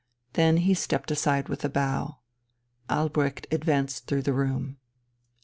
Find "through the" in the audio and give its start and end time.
4.07-4.33